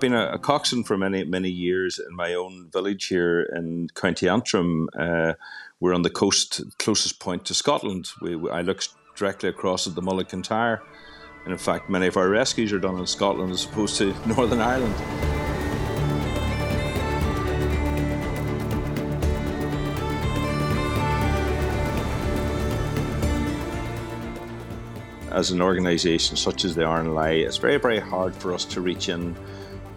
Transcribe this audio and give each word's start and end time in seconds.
I've 0.00 0.08
been 0.08 0.14
a, 0.14 0.30
a, 0.32 0.38
coxswain 0.38 0.82
for 0.82 0.96
many 0.96 1.24
many 1.24 1.50
years 1.50 1.98
in 1.98 2.16
my 2.16 2.32
own 2.32 2.70
village 2.72 3.08
here 3.08 3.42
in 3.54 3.90
County 3.94 4.30
Antrim. 4.30 4.88
Uh, 4.98 5.34
we're 5.78 5.92
on 5.92 6.00
the 6.00 6.08
coast, 6.08 6.62
closest 6.78 7.20
point 7.20 7.44
to 7.44 7.52
Scotland. 7.52 8.08
We, 8.22 8.34
we, 8.34 8.48
I 8.50 8.62
look 8.62 8.82
directly 9.14 9.50
across 9.50 9.86
at 9.86 9.94
the 9.94 10.00
Mull 10.00 10.18
of 10.18 10.28
Kintyre, 10.28 10.80
and 11.44 11.52
in 11.52 11.58
fact, 11.58 11.90
many 11.90 12.06
of 12.06 12.16
our 12.16 12.30
rescues 12.30 12.72
are 12.72 12.78
done 12.78 12.98
in 12.98 13.06
Scotland 13.06 13.52
as 13.52 13.66
opposed 13.66 13.98
to 13.98 14.14
Northern 14.26 14.62
Ireland. 14.62 14.94
as 25.30 25.52
an 25.52 25.62
organisation 25.62 26.36
such 26.36 26.64
as 26.64 26.74
the 26.74 26.82
RNLI, 26.82 27.46
it's 27.46 27.56
very, 27.56 27.76
very 27.76 28.00
hard 28.00 28.34
for 28.34 28.52
us 28.52 28.64
to 28.64 28.80
reach 28.80 29.08
in 29.08 29.36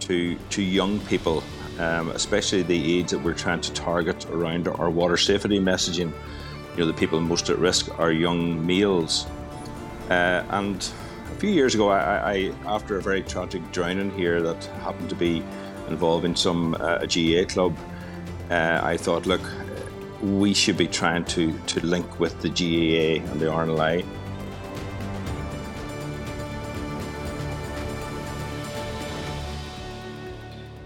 to, 0.06 0.36
to 0.50 0.62
young 0.62 1.00
people, 1.00 1.42
um, 1.78 2.10
especially 2.10 2.62
the 2.62 2.98
age 2.98 3.10
that 3.10 3.18
we're 3.18 3.34
trying 3.34 3.60
to 3.62 3.72
target 3.72 4.26
around 4.30 4.68
our 4.68 4.90
water 4.90 5.16
safety 5.16 5.58
messaging. 5.58 6.12
You 6.72 6.80
know, 6.80 6.86
the 6.86 6.94
people 6.94 7.20
most 7.20 7.50
at 7.50 7.58
risk 7.58 7.98
are 7.98 8.12
young 8.12 8.64
males. 8.66 9.26
Uh, 10.10 10.44
and 10.50 10.76
a 11.32 11.36
few 11.36 11.50
years 11.50 11.74
ago, 11.74 11.88
I, 11.88 12.32
I, 12.32 12.52
after 12.66 12.98
a 12.98 13.02
very 13.02 13.22
tragic 13.22 13.62
drowning 13.72 14.10
here 14.10 14.42
that 14.42 14.64
happened 14.82 15.08
to 15.08 15.14
be 15.14 15.42
involving 15.88 16.36
some 16.36 16.74
uh, 16.74 16.98
a 17.00 17.06
GAA 17.06 17.46
club, 17.50 17.76
uh, 18.50 18.80
I 18.82 18.96
thought, 18.96 19.26
look, 19.26 19.42
we 20.22 20.52
should 20.54 20.76
be 20.76 20.86
trying 20.86 21.24
to, 21.26 21.58
to 21.58 21.84
link 21.84 22.20
with 22.20 22.40
the 22.42 22.48
GAA 22.48 23.24
and 23.30 23.40
the 23.40 23.46
RNLI 23.46 24.04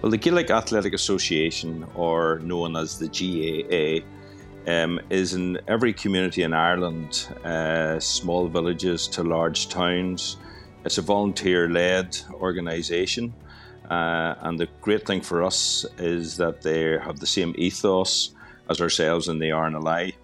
Well, 0.01 0.13
the 0.13 0.17
Gaelic 0.17 0.51
Athletic 0.51 0.95
Association, 0.95 1.85
or 1.97 2.39
known 2.39 2.77
as 2.77 3.01
the 3.01 3.09
GAA, 3.09 4.07
um, 4.73 5.01
is 5.11 5.35
in 5.35 5.59
every 5.67 5.93
community 5.93 6.45
in 6.45 6.53
Ireland, 6.53 7.27
uh, 7.45 7.99
small 7.99 8.47
villages 8.47 9.09
to 9.09 9.25
large 9.25 9.69
towns. 9.69 10.37
It's 10.85 10.99
a 10.99 11.03
volunteer 11.03 11.69
led 11.69 12.17
organisation. 12.33 13.35
Uh, 13.91 14.37
and 14.43 14.61
the 14.61 14.69
great 14.83 15.05
thing 15.05 15.21
for 15.21 15.43
us 15.43 15.85
is 15.99 16.37
that 16.37 16.63
they 16.63 16.97
have 16.99 17.19
the 17.19 17.27
same 17.27 17.53
ethos 17.59 18.37
as 18.71 18.81
ourselves 18.81 19.27
in 19.27 19.41
the 19.41 19.49
RNLI. 19.49 20.15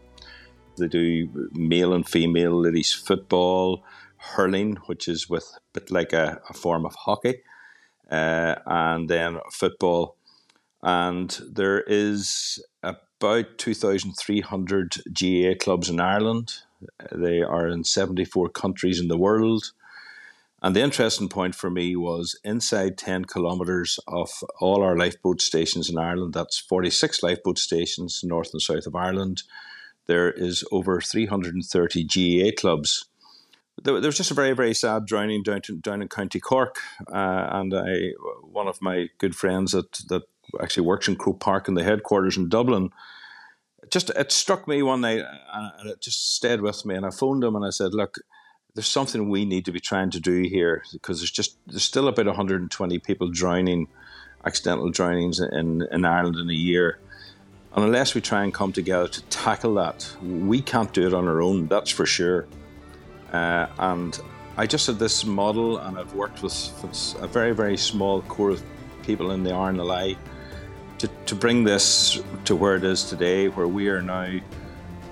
They 0.78 0.86
do 0.86 1.50
male 1.52 1.94
and 1.94 2.08
female 2.08 2.60
ladies 2.60 2.92
football, 2.92 3.82
hurling, 4.18 4.76
which 4.86 5.08
is 5.08 5.28
with 5.28 5.50
a 5.56 5.60
bit 5.80 5.90
like 5.90 6.12
a, 6.12 6.40
a 6.48 6.52
form 6.52 6.86
of 6.86 6.94
hockey, 6.94 7.42
uh, 8.10 8.56
and 8.66 9.08
then 9.08 9.38
football. 9.50 10.16
And 10.82 11.30
there 11.50 11.80
is 11.80 12.62
about 12.82 13.58
2,300 13.58 14.96
GAA 15.12 15.54
clubs 15.58 15.88
in 15.88 16.00
Ireland. 16.00 16.52
They 17.10 17.40
are 17.42 17.68
in 17.68 17.84
74 17.84 18.50
countries 18.50 19.00
in 19.00 19.08
the 19.08 19.18
world. 19.18 19.72
And 20.62 20.74
the 20.74 20.82
interesting 20.82 21.28
point 21.28 21.54
for 21.54 21.70
me 21.70 21.94
was 21.94 22.38
inside 22.42 22.96
10 22.96 23.26
kilometres 23.26 23.98
of 24.08 24.30
all 24.60 24.82
our 24.82 24.96
lifeboat 24.96 25.42
stations 25.42 25.90
in 25.90 25.98
Ireland, 25.98 26.32
that's 26.32 26.58
46 26.58 27.22
lifeboat 27.22 27.58
stations 27.58 28.22
north 28.24 28.50
and 28.54 28.62
south 28.62 28.86
of 28.86 28.96
Ireland, 28.96 29.42
there 30.06 30.30
is 30.30 30.64
over 30.70 31.00
330 31.00 32.04
GAA 32.04 32.50
clubs 32.58 33.06
there, 33.84 33.94
was 33.94 34.16
just 34.16 34.30
a 34.30 34.34
very 34.34 34.52
very 34.52 34.74
sad 34.74 35.06
drowning 35.06 35.42
down 35.42 35.60
to, 35.62 35.76
down 35.76 36.02
in 36.02 36.08
County 36.08 36.40
Cork, 36.40 36.78
uh, 37.12 37.48
and 37.52 37.74
I 37.74 38.12
one 38.42 38.66
of 38.66 38.80
my 38.82 39.08
good 39.18 39.36
friends 39.36 39.72
that 39.72 39.92
that 40.08 40.22
actually 40.60 40.86
works 40.86 41.06
in 41.08 41.16
Croke 41.16 41.40
Park 41.40 41.68
in 41.68 41.74
the 41.74 41.84
headquarters 41.84 42.36
in 42.36 42.48
Dublin. 42.48 42.90
Just 43.90 44.10
it 44.10 44.32
struck 44.32 44.66
me 44.66 44.82
one 44.82 45.02
night, 45.02 45.22
and 45.52 45.90
it 45.90 46.00
just 46.00 46.34
stayed 46.34 46.62
with 46.62 46.84
me. 46.86 46.94
And 46.94 47.04
I 47.04 47.10
phoned 47.10 47.44
him 47.44 47.54
and 47.54 47.64
I 47.64 47.70
said, 47.70 47.92
"Look, 47.92 48.16
there's 48.74 48.88
something 48.88 49.28
we 49.28 49.44
need 49.44 49.66
to 49.66 49.72
be 49.72 49.80
trying 49.80 50.10
to 50.10 50.20
do 50.20 50.42
here 50.42 50.82
because 50.92 51.20
there's 51.20 51.30
just 51.30 51.58
there's 51.66 51.84
still 51.84 52.08
about 52.08 52.26
120 52.26 52.98
people 53.00 53.28
drowning, 53.30 53.88
accidental 54.44 54.90
drownings 54.90 55.40
in 55.40 55.86
in 55.92 56.04
Ireland 56.04 56.36
in 56.36 56.48
a 56.48 56.54
year." 56.54 56.98
And 57.74 57.84
unless 57.84 58.14
we 58.14 58.20
try 58.20 58.44
and 58.44 58.54
come 58.54 58.72
together 58.72 59.08
to 59.08 59.22
tackle 59.22 59.74
that, 59.74 60.08
we 60.22 60.62
can't 60.62 60.92
do 60.92 61.06
it 61.08 61.12
on 61.12 61.26
our 61.26 61.42
own. 61.42 61.66
That's 61.66 61.90
for 61.90 62.06
sure. 62.06 62.46
Uh, 63.34 63.66
and 63.80 64.20
I 64.56 64.64
just 64.64 64.86
had 64.86 65.00
this 65.00 65.24
model, 65.24 65.78
and 65.78 65.98
I've 65.98 66.14
worked 66.14 66.40
with, 66.44 66.54
a 67.20 67.26
very, 67.26 67.52
very 67.52 67.76
small 67.76 68.22
core 68.22 68.50
of 68.50 68.62
people 69.02 69.32
in 69.32 69.42
the 69.42 69.50
RNLI 69.50 70.16
to, 70.98 71.08
to 71.26 71.34
bring 71.34 71.64
this 71.64 72.22
to 72.44 72.54
where 72.54 72.76
it 72.76 72.84
is 72.84 73.02
today, 73.02 73.48
where 73.48 73.66
we 73.66 73.88
are 73.88 74.00
now. 74.00 74.26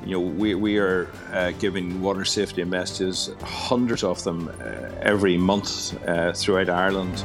You 0.05 0.11
know, 0.19 0.21
we, 0.21 0.55
we 0.55 0.79
are 0.79 1.11
uh, 1.33 1.51
giving 1.59 2.01
water 2.01 2.25
safety 2.25 2.63
messages, 2.63 3.31
hundreds 3.43 4.05
of 4.05 4.23
them 4.23 4.49
uh, 4.49 4.53
every 5.01 5.37
month 5.37 5.97
uh, 6.07 6.33
throughout 6.33 6.69
Ireland. 6.69 7.25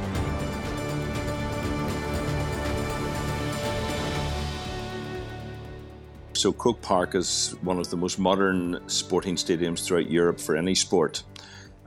So 6.37 6.53
Croke 6.53 6.83
Park 6.83 7.15
is 7.15 7.55
one 7.61 7.79
of 7.79 7.89
the 7.89 7.97
most 7.97 8.19
modern 8.19 8.79
sporting 8.87 9.35
stadiums 9.37 9.83
throughout 9.83 10.11
Europe 10.11 10.39
for 10.39 10.55
any 10.55 10.75
sport. 10.75 11.23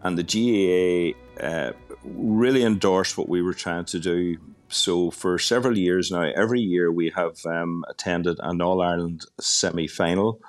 And 0.02 0.18
the 0.18 0.24
GAA 0.24 1.16
uh, 1.40 1.72
really 2.02 2.64
endorsed 2.64 3.16
what 3.16 3.28
we 3.28 3.42
were 3.42 3.54
trying 3.54 3.84
to 3.84 4.00
do. 4.00 4.38
So 4.66 5.12
for 5.12 5.38
several 5.38 5.78
years 5.78 6.10
now, 6.10 6.32
every 6.34 6.60
year 6.60 6.90
we 6.90 7.12
have 7.14 7.36
um, 7.46 7.84
attended 7.88 8.38
an 8.40 8.60
All 8.60 8.82
Ireland 8.82 9.24
semi 9.38 9.86
final 9.86 10.40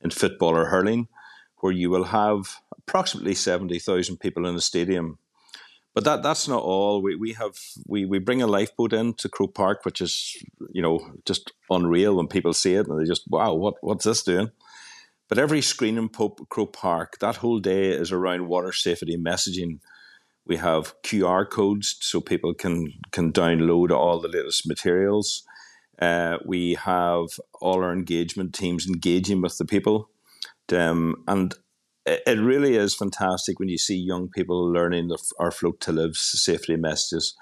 in 0.00 0.10
football 0.10 0.54
or 0.54 0.66
hurling, 0.66 1.08
where 1.56 1.72
you 1.72 1.90
will 1.90 2.04
have 2.04 2.60
approximately 2.76 3.34
70,000 3.34 4.18
people 4.18 4.46
in 4.46 4.54
the 4.54 4.60
stadium 4.60 5.18
but 5.98 6.04
that 6.04 6.22
that's 6.22 6.46
not 6.46 6.62
all. 6.62 7.02
We 7.02 7.16
we 7.16 7.32
have 7.32 7.58
we, 7.88 8.04
we 8.04 8.20
bring 8.20 8.40
a 8.40 8.46
lifeboat 8.46 8.92
in 8.92 9.14
to 9.14 9.28
Croke 9.28 9.56
Park, 9.56 9.84
which 9.84 10.00
is 10.00 10.36
you 10.70 10.80
know 10.80 11.00
just 11.26 11.50
unreal 11.70 12.14
when 12.14 12.28
people 12.28 12.54
see 12.54 12.74
it 12.74 12.86
and 12.86 13.00
they 13.00 13.04
just 13.04 13.24
wow 13.28 13.54
what 13.54 13.74
what's 13.80 14.04
this 14.04 14.22
doing? 14.22 14.52
But 15.28 15.38
every 15.38 15.60
screen 15.60 15.98
in 15.98 16.08
Pope, 16.08 16.48
Croke 16.50 16.72
Park 16.72 17.18
that 17.18 17.34
whole 17.34 17.58
day 17.58 17.88
is 17.88 18.12
around 18.12 18.46
water 18.46 18.70
safety 18.70 19.16
messaging. 19.16 19.80
We 20.46 20.58
have 20.58 20.94
QR 21.02 21.50
codes 21.50 21.96
so 22.00 22.20
people 22.20 22.54
can 22.54 22.92
can 23.10 23.32
download 23.32 23.90
all 23.90 24.20
the 24.20 24.28
latest 24.28 24.68
materials. 24.68 25.42
Uh, 26.00 26.38
we 26.46 26.74
have 26.74 27.26
all 27.60 27.82
our 27.82 27.92
engagement 27.92 28.54
teams 28.54 28.86
engaging 28.86 29.42
with 29.42 29.58
the 29.58 29.64
people, 29.64 30.10
um, 30.72 31.24
and 31.26 31.56
it 32.26 32.38
really 32.38 32.76
is 32.76 32.94
fantastic 32.94 33.58
when 33.58 33.68
you 33.68 33.78
see 33.78 33.96
young 33.96 34.28
people 34.28 34.72
learning 34.72 35.08
the, 35.08 35.18
our 35.38 35.50
float 35.50 35.80
to 35.80 35.92
live 35.92 36.16
safety 36.16 36.76
messages. 36.76 37.34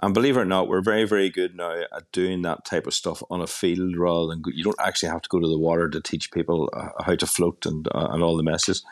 And 0.00 0.12
believe 0.12 0.36
it 0.36 0.40
or 0.40 0.44
not, 0.44 0.68
we're 0.68 0.82
very, 0.82 1.04
very 1.04 1.30
good 1.30 1.56
now 1.56 1.82
at 1.96 2.12
doing 2.12 2.42
that 2.42 2.64
type 2.64 2.86
of 2.86 2.94
stuff 2.94 3.22
on 3.30 3.40
a 3.40 3.46
field 3.46 3.96
rather 3.96 4.26
than 4.26 4.42
you 4.52 4.64
don't 4.64 4.80
actually 4.80 5.08
have 5.08 5.22
to 5.22 5.28
go 5.28 5.40
to 5.40 5.48
the 5.48 5.58
water 5.58 5.88
to 5.88 6.00
teach 6.00 6.32
people 6.32 6.68
uh, 6.72 7.02
how 7.04 7.14
to 7.14 7.26
float 7.26 7.64
and 7.64 7.88
uh, 7.94 8.08
and 8.10 8.22
all 8.22 8.36
the 8.36 8.42
messages. 8.42 8.84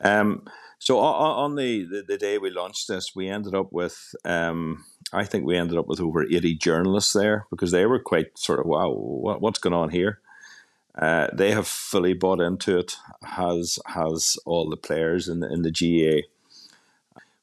Um, 0.00 0.44
so 0.78 0.98
on, 0.98 1.54
the, 1.54 1.84
the, 1.84 2.02
the, 2.02 2.18
day 2.18 2.38
we 2.38 2.50
launched 2.50 2.88
this, 2.88 3.14
we 3.14 3.28
ended 3.28 3.54
up 3.54 3.72
with 3.72 4.16
um, 4.24 4.84
I 5.12 5.24
think 5.24 5.46
we 5.46 5.56
ended 5.56 5.78
up 5.78 5.86
with 5.86 6.00
over 6.00 6.24
eighty 6.24 6.56
journalists 6.56 7.12
there 7.12 7.46
because 7.50 7.70
they 7.70 7.86
were 7.86 8.00
quite 8.00 8.36
sort 8.36 8.58
of 8.58 8.66
wow, 8.66 8.90
what, 8.90 9.40
what's 9.40 9.60
going 9.60 9.74
on 9.74 9.90
here? 9.90 10.18
Uh, 10.98 11.28
they 11.32 11.52
have 11.52 11.66
fully 11.66 12.12
bought 12.12 12.40
into 12.40 12.78
it. 12.78 12.96
Has 13.22 13.78
has 13.86 14.36
all 14.44 14.68
the 14.68 14.76
players 14.76 15.28
in 15.28 15.40
the, 15.40 15.50
in 15.50 15.62
the 15.62 15.70
GAA. 15.70 16.26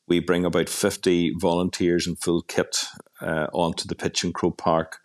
We 0.07 0.19
bring 0.19 0.45
about 0.45 0.69
fifty 0.69 1.33
volunteers 1.35 2.05
in 2.07 2.15
full 2.15 2.43
kit 2.43 2.85
uh, 3.21 3.47
onto 3.51 3.87
the 3.87 3.95
pitch 3.95 4.23
in 4.23 4.33
Croke 4.33 4.57
Park 4.57 4.99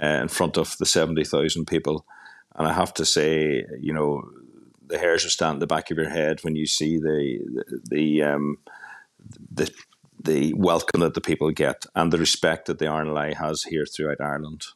uh, 0.00 0.06
in 0.06 0.28
front 0.28 0.58
of 0.58 0.76
the 0.78 0.86
seventy 0.86 1.24
thousand 1.24 1.66
people, 1.66 2.04
and 2.54 2.68
I 2.68 2.72
have 2.74 2.92
to 2.94 3.06
say, 3.06 3.64
you 3.78 3.94
know, 3.94 4.28
the 4.86 4.98
hairs 4.98 5.24
will 5.24 5.30
stand 5.30 5.54
at 5.54 5.60
the 5.60 5.66
back 5.66 5.90
of 5.90 5.96
your 5.96 6.10
head 6.10 6.40
when 6.42 6.56
you 6.56 6.66
see 6.66 6.98
the 6.98 7.38
the, 7.54 7.80
the 7.90 8.22
um, 8.22 8.58
the 9.50 9.70
the 10.22 10.52
welcome 10.54 11.00
that 11.00 11.14
the 11.14 11.20
people 11.22 11.50
get 11.50 11.86
and 11.94 12.12
the 12.12 12.18
respect 12.18 12.66
that 12.66 12.78
the 12.78 12.84
RNLI 12.84 13.34
has 13.36 13.62
here 13.62 13.86
throughout 13.86 14.20
Ireland 14.20 14.66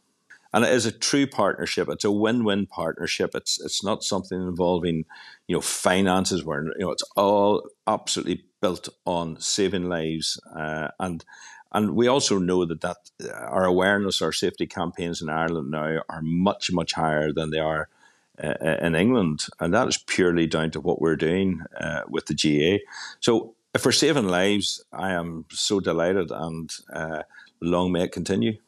and 0.55 0.65
it 0.65 0.73
is 0.73 0.87
a 0.87 0.93
true 0.93 1.27
partnership. 1.27 1.89
It's 1.89 2.05
a 2.05 2.13
win-win 2.13 2.67
partnership. 2.67 3.35
It's 3.35 3.61
it's 3.61 3.83
not 3.83 4.05
something 4.05 4.41
involving, 4.41 5.05
you 5.49 5.57
know, 5.57 5.61
finances 5.61 6.45
where 6.45 6.63
you 6.65 6.85
know 6.85 6.93
it's 6.93 7.03
all 7.17 7.69
absolutely 7.89 8.45
built 8.63 8.89
on 9.05 9.37
saving 9.41 9.89
lives, 9.89 10.41
uh, 10.57 10.89
and 11.01 11.25
and 11.73 11.97
we 11.97 12.07
also 12.07 12.39
know 12.39 12.65
that 12.65 12.83
that 12.83 12.99
uh, 13.21 13.33
our 13.33 13.65
awareness, 13.65 14.23
our 14.23 14.33
safety 14.33 14.65
campaigns 14.65 15.21
in 15.21 15.29
Ireland 15.29 15.73
now 15.73 16.03
are 16.09 16.23
much 16.23 16.71
much 16.71 16.93
higher 16.93 17.33
than 17.33 17.51
they 17.51 17.61
are. 17.61 17.89
Uh, 18.43 18.55
uh 18.61 18.79
in 18.83 18.97
England, 18.97 19.47
and 19.61 19.73
that 19.73 19.87
is 19.87 19.97
purely 19.97 20.45
down 20.45 20.69
to 20.69 20.81
what 20.81 21.01
we're 21.01 21.15
doing 21.15 21.63
uh, 21.81 22.03
with 22.09 22.27
the 22.27 22.35
GAA. 22.35 22.83
So, 23.21 23.55
if 23.73 23.85
we're 23.85 23.93
saving 23.93 24.27
lives, 24.27 24.85
I 24.93 25.13
am 25.13 25.45
so 25.51 25.79
delighted. 25.79 26.33
And 26.33 26.69
uh, 26.93 27.23
long 27.61 27.93
may 27.93 28.03
it 28.03 28.13
continue. 28.13 28.59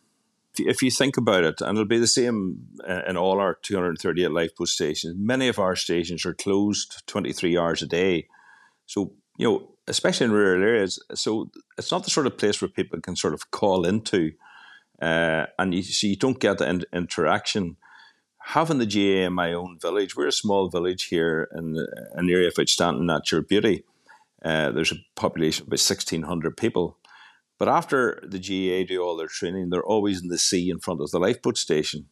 If 0.58 0.82
you 0.82 0.90
think 0.90 1.16
about 1.16 1.44
it, 1.44 1.60
and 1.60 1.76
it'll 1.76 1.86
be 1.86 1.98
the 1.98 2.06
same 2.06 2.58
uh, 2.88 3.02
in 3.06 3.16
all 3.16 3.40
our 3.40 3.58
238 3.62 4.30
lifeboat 4.30 4.68
stations, 4.68 5.14
many 5.18 5.48
of 5.48 5.58
our 5.58 5.76
stations 5.76 6.24
are 6.24 6.34
closed 6.34 7.02
23 7.06 7.58
hours 7.58 7.82
a 7.82 7.86
day. 7.86 8.28
So, 8.86 9.12
you 9.38 9.48
know, 9.48 9.68
especially 9.88 10.26
in 10.26 10.32
rural 10.32 10.62
areas, 10.62 11.02
so 11.14 11.50
it's 11.78 11.92
not 11.92 12.04
the 12.04 12.10
sort 12.10 12.26
of 12.26 12.38
place 12.38 12.60
where 12.60 12.68
people 12.68 13.00
can 13.00 13.16
sort 13.16 13.34
of 13.34 13.50
call 13.50 13.86
into, 13.86 14.32
uh, 15.02 15.46
and 15.58 15.74
you, 15.74 15.82
so 15.82 16.06
you 16.06 16.16
don't 16.16 16.40
get 16.40 16.58
the 16.58 16.68
in- 16.68 16.84
interaction 16.92 17.76
having 18.46 18.78
the 18.78 18.86
GAA 18.86 19.26
in 19.26 19.32
my 19.32 19.52
own 19.52 19.76
village, 19.80 20.16
we're 20.16 20.28
a 20.28 20.32
small 20.32 20.68
village 20.68 21.06
here 21.06 21.48
in 21.52 21.84
an 22.14 22.30
area 22.30 22.46
of 22.46 22.54
outstanding 22.58 23.04
natural 23.04 23.42
beauty. 23.42 23.84
Uh, 24.44 24.70
there's 24.70 24.92
a 24.92 25.04
population 25.16 25.62
of 25.62 25.68
about 25.68 25.80
1,600 25.80 26.56
people. 26.56 26.96
But 27.58 27.68
after 27.68 28.22
the 28.22 28.38
GAA 28.38 28.86
do 28.86 29.02
all 29.02 29.16
their 29.16 29.28
training, 29.28 29.70
they're 29.70 29.84
always 29.84 30.22
in 30.22 30.28
the 30.28 30.38
sea 30.38 30.70
in 30.70 30.78
front 30.78 31.00
of 31.00 31.10
the 31.10 31.18
lifeboat 31.18 31.56
station. 31.56 32.06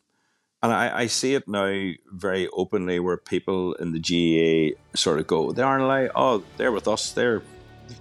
And 0.62 0.73
I, 0.73 1.00
I 1.00 1.06
see 1.08 1.35
it 1.35 1.46
now 1.46 1.91
very 2.11 2.49
openly 2.55 2.99
where 2.99 3.19
people 3.19 3.75
in 3.75 3.93
the 3.93 4.00
GAA 4.00 4.79
sort 4.96 5.20
of 5.20 5.26
go, 5.26 5.52
they 5.52 5.62
aren't 5.62 5.85
like, 5.85 6.11
oh, 6.14 6.43
they're 6.56 6.73
with 6.73 6.88
us, 6.88 7.12
they're, 7.12 7.43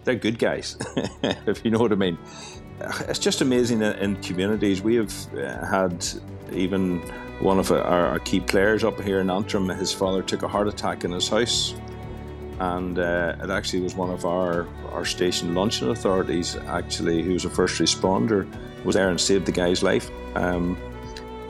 they're 0.05 0.15
good 0.15 0.39
guys, 0.39 0.77
if 1.45 1.65
you 1.65 1.71
know 1.71 1.79
what 1.79 1.91
I 1.91 1.95
mean. 1.95 2.17
It's 3.09 3.19
just 3.19 3.41
amazing 3.41 3.81
in 3.81 4.15
communities. 4.21 4.81
We 4.81 4.95
have 4.95 5.13
uh, 5.35 5.65
had 5.65 6.05
even 6.53 6.99
one 7.41 7.59
of 7.59 7.69
our, 7.71 7.81
our, 7.81 8.19
key 8.19 8.39
players 8.39 8.85
up 8.85 8.99
here 9.01 9.19
in 9.19 9.29
Antrim, 9.29 9.67
his 9.67 9.91
father 9.91 10.21
took 10.21 10.43
a 10.43 10.47
heart 10.47 10.69
attack 10.69 11.03
in 11.03 11.11
his 11.11 11.27
house. 11.27 11.75
And 12.59 12.99
uh, 12.99 13.35
it 13.43 13.49
actually 13.49 13.81
was 13.81 13.95
one 13.95 14.09
of 14.09 14.25
our, 14.25 14.67
our 14.91 15.05
station 15.05 15.53
launching 15.55 15.89
authorities, 15.89 16.55
actually, 16.67 17.21
who 17.21 17.33
was 17.33 17.45
a 17.45 17.49
first 17.49 17.81
responder, 17.81 18.47
was 18.83 18.95
there 18.95 19.09
and 19.09 19.19
saved 19.19 19.45
the 19.45 19.51
guy's 19.51 19.83
life. 19.83 20.09
Um, 20.35 20.77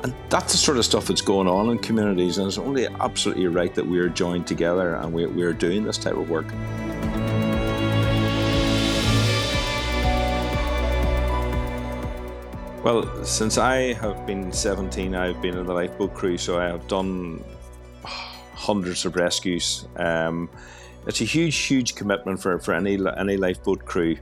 and 0.04 0.14
that's 0.30 0.52
the 0.52 0.58
sort 0.58 0.78
of 0.78 0.86
stuff 0.86 1.08
that's 1.08 1.22
going 1.22 1.48
on 1.48 1.70
in 1.70 1.80
communities, 1.80 2.38
and 2.38 2.48
it's 2.48 2.58
only 2.58 2.88
absolutely 2.88 3.48
right 3.48 3.74
that 3.74 3.88
we 3.88 4.00
are 4.00 4.10
joined 4.10 4.46
together 4.46 4.96
and 4.96 5.14
we, 5.14 5.26
we 5.28 5.44
are 5.44 5.54
doing 5.54 5.84
this 5.86 5.98
type 5.98 6.18
of 6.18 6.30
work. 6.30 6.46
Well, 12.84 13.24
since 13.24 13.58
I 13.58 13.94
have 13.94 14.28
been 14.28 14.52
17, 14.52 15.16
I've 15.16 15.42
been 15.42 15.58
in 15.58 15.66
the 15.66 15.74
lifeboat 15.74 16.14
crew, 16.14 16.38
so 16.38 16.60
I 16.60 16.66
have 16.66 16.86
done 16.90 17.42
hundreds 18.04 19.06
of 19.06 19.16
rescues. 19.16 19.88
Um, 19.96 20.50
it's 21.06 21.22
a 21.22 21.26
huge, 21.26 21.58
huge 21.58 21.96
commitment 21.96 22.42
for, 22.42 22.60
for 22.60 22.74
any 22.74 22.98
any 23.18 23.38
lifeboat 23.38 23.86
crew. 23.86 24.18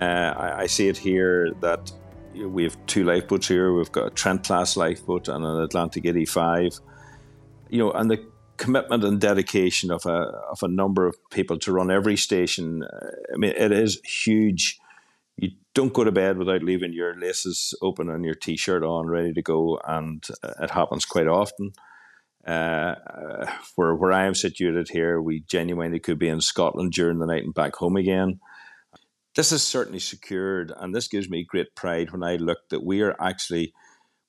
Uh, 0.00 0.34
I, 0.36 0.62
I, 0.62 0.66
see 0.66 0.88
it 0.88 0.96
here 0.96 1.52
that 1.60 1.92
we 2.34 2.64
have 2.64 2.76
two 2.86 3.04
lifeboats 3.04 3.46
here. 3.46 3.72
We've 3.72 3.92
got 3.92 4.06
a 4.06 4.10
Trent 4.10 4.44
class 4.44 4.76
lifeboat 4.76 5.28
and 5.28 5.44
an 5.44 5.60
Atlantic 5.60 6.06
85. 6.06 6.80
You 7.68 7.78
know, 7.78 7.92
and 7.92 8.10
the 8.10 8.26
commitment 8.56 9.04
and 9.04 9.20
dedication 9.20 9.90
of 9.90 10.04
a 10.06 10.18
of 10.50 10.62
a 10.62 10.68
number 10.68 11.06
of 11.06 11.16
people 11.30 11.58
to 11.60 11.72
run 11.72 11.90
every 11.90 12.16
station. 12.16 12.82
Uh, 12.82 13.10
I 13.32 13.36
mean, 13.36 13.52
it 13.56 13.72
is 13.72 14.00
huge 14.04 14.80
you 15.36 15.50
don't 15.74 15.92
go 15.92 16.04
to 16.04 16.12
bed 16.12 16.36
without 16.36 16.62
leaving 16.62 16.92
your 16.92 17.18
laces 17.18 17.74
open 17.82 18.10
and 18.10 18.24
your 18.24 18.34
t-shirt 18.34 18.82
on 18.82 19.08
ready 19.08 19.32
to 19.32 19.42
go 19.42 19.80
and 19.86 20.26
uh, 20.42 20.52
it 20.60 20.70
happens 20.70 21.04
quite 21.04 21.26
often 21.26 21.72
uh, 22.46 22.94
where 23.76 23.94
where 23.94 24.12
I 24.12 24.26
am 24.26 24.34
situated 24.34 24.88
here 24.90 25.20
we 25.20 25.44
genuinely 25.48 26.00
could 26.00 26.18
be 26.18 26.28
in 26.28 26.40
Scotland 26.40 26.92
during 26.92 27.18
the 27.18 27.26
night 27.26 27.44
and 27.44 27.54
back 27.54 27.76
home 27.76 27.96
again 27.96 28.40
this 29.34 29.52
is 29.52 29.62
certainly 29.62 30.00
secured 30.00 30.72
and 30.76 30.94
this 30.94 31.08
gives 31.08 31.30
me 31.30 31.44
great 31.44 31.74
pride 31.74 32.10
when 32.10 32.22
I 32.22 32.36
look 32.36 32.68
that 32.70 32.84
we 32.84 33.00
are 33.00 33.16
actually 33.20 33.72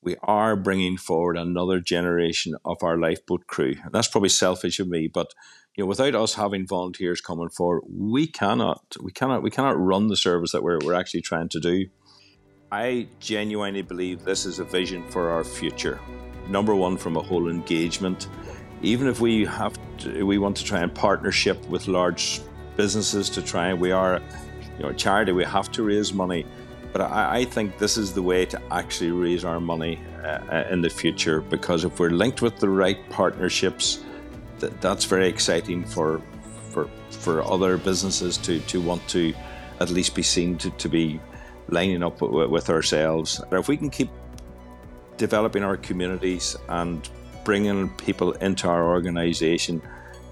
we 0.04 0.16
are 0.24 0.56
bringing 0.56 0.98
forward 0.98 1.38
another 1.38 1.80
generation 1.80 2.56
of 2.66 2.78
our 2.82 2.98
lifeboat 2.98 3.48
crew. 3.48 3.76
And 3.84 3.92
that's 3.94 4.08
probably 4.08 4.30
selfish 4.30 4.80
of 4.80 4.88
me, 4.88 5.08
but 5.08 5.34
you 5.76 5.84
know, 5.84 5.88
without 5.88 6.14
us 6.14 6.36
having 6.36 6.68
volunteers 6.68 7.22
coming 7.22 7.50
forward, 7.50 7.84
we 7.90 8.28
cannot, 8.28 8.84
we 9.02 9.12
cannot, 9.12 9.42
we 9.42 9.50
cannot 9.50 9.80
run 9.80 10.08
the 10.08 10.18
service 10.18 10.52
that 10.52 10.62
we're, 10.62 10.80
we're 10.84 10.94
actually 10.94 11.22
trying 11.22 11.50
to 11.50 11.60
do. 11.60 11.88
I 12.74 13.08
genuinely 13.20 13.84
believe 13.84 14.24
this 14.24 14.48
is 14.48 14.58
a 14.58 14.64
vision 14.64 15.08
for 15.12 15.30
our 15.30 15.44
future. 15.44 16.00
Number 16.50 16.74
one, 16.74 16.98
from 16.98 17.18
a 17.18 17.22
whole 17.22 17.48
engagement, 17.48 18.28
even 18.82 19.06
if 19.06 19.20
we 19.20 19.46
have, 19.46 19.78
to, 20.00 20.26
we 20.26 20.40
want 20.40 20.58
to 20.58 20.64
try 20.64 20.80
and 20.80 20.92
partnership 20.92 21.64
with 21.68 21.88
large 21.88 22.42
businesses 22.76 23.30
to 23.30 23.44
try, 23.44 23.68
and 23.68 23.80
we 23.80 23.92
are, 23.92 24.20
you 24.76 24.84
know, 24.84 24.90
a 24.90 24.94
charity, 24.96 25.34
we 25.34 25.44
have 25.44 25.72
to 25.74 25.84
raise 25.84 26.14
money. 26.14 26.48
But 26.92 27.02
I, 27.02 27.42
I 27.42 27.46
think 27.46 27.78
this 27.78 27.96
is 27.96 28.12
the 28.12 28.24
way 28.24 28.44
to 28.48 28.60
actually 28.72 29.12
raise 29.12 29.46
our 29.46 29.60
money 29.60 30.00
uh, 30.24 30.64
in 30.72 30.82
the 30.82 30.90
future 30.90 31.42
because 31.42 31.86
if 31.86 32.00
we're 32.00 32.10
linked 32.10 32.42
with 32.42 32.58
the 32.58 32.70
right 32.70 32.98
partnerships 33.12 34.04
that, 34.58 34.82
that's 34.82 35.06
very 35.06 35.28
exciting 35.28 35.86
for 35.86 36.24
for 36.72 36.90
for 37.12 37.44
other 37.44 37.78
businesses 37.78 38.36
to 38.38 38.60
to 38.62 38.82
want 38.82 39.08
to 39.10 39.32
at 39.80 39.92
least 39.92 40.16
be 40.16 40.24
seen 40.24 40.58
to, 40.58 40.72
to 40.72 40.90
be 40.90 41.20
lining 41.70 42.04
up 42.04 42.22
with, 42.22 42.70
ourselves. 42.70 43.42
If 43.52 43.68
we 43.68 43.78
can 43.78 43.90
keep 43.90 44.10
developing 45.18 45.64
our 45.64 45.78
communities 45.78 46.56
and 46.70 47.08
bringing 47.44 47.90
people 47.92 48.34
into 48.34 48.68
our 48.68 48.88
organisation, 48.90 49.82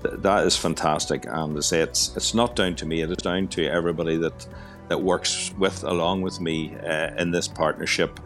that 0.03 0.45
is 0.45 0.57
fantastic. 0.57 1.25
And 1.27 1.55
to 1.55 1.61
say 1.61 1.81
it's 1.81 2.15
it's 2.15 2.33
not 2.33 2.55
down 2.55 2.75
to 2.77 2.85
me; 2.85 3.01
it 3.01 3.11
is 3.11 3.17
down 3.17 3.47
to 3.49 3.67
everybody 3.67 4.17
that 4.17 4.47
that 4.89 5.01
works 5.01 5.53
with 5.57 5.83
along 5.83 6.21
with 6.21 6.41
me 6.41 6.75
uh, 6.75 7.15
in 7.17 7.31
this 7.31 7.47
partnership. 7.47 8.19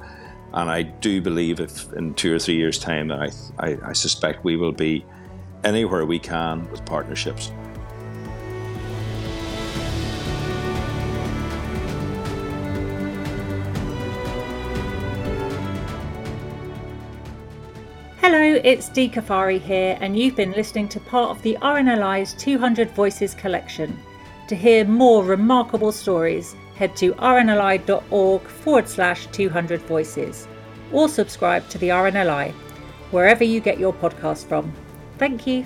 And 0.54 0.70
I 0.70 0.84
do 0.84 1.22
believe 1.22 1.60
if 1.60 1.92
in 1.94 2.14
two 2.14 2.34
or 2.34 2.40
three 2.40 2.56
years' 2.56 2.80
time, 2.80 3.12
I, 3.12 3.30
I, 3.60 3.78
I 3.84 3.94
suspect 3.94 4.44
we 4.46 4.56
will 4.56 4.72
be 4.72 5.06
anywhere 5.64 6.06
we 6.06 6.18
can 6.18 6.70
with 6.72 6.86
partnerships. 6.86 7.52
It's 18.64 18.88
Dee 18.88 19.10
Kafari 19.10 19.60
here, 19.60 19.98
and 20.00 20.18
you've 20.18 20.36
been 20.36 20.54
listening 20.54 20.88
to 20.90 21.00
part 21.00 21.30
of 21.30 21.42
the 21.42 21.58
RNLI's 21.62 22.34
200 22.36 22.90
Voices 22.92 23.34
collection. 23.34 24.00
To 24.48 24.56
hear 24.56 24.86
more 24.86 25.26
remarkable 25.26 25.92
stories, 25.92 26.56
head 26.76 26.96
to 26.98 27.14
rnli.org 27.16 28.42
forward 28.44 28.88
slash 28.88 29.28
200 29.28 29.82
voices 29.82 30.48
or 30.92 31.10
subscribe 31.10 31.68
to 31.70 31.78
the 31.80 31.90
RNLI, 31.90 32.52
wherever 33.12 33.44
you 33.44 33.60
get 33.60 33.78
your 33.78 33.94
podcast 33.94 34.48
from. 34.48 34.72
Thank 35.18 35.46
you. 35.46 35.66